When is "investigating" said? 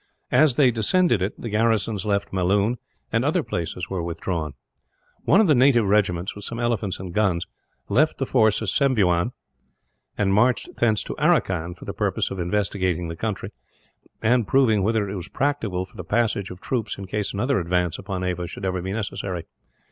12.39-13.09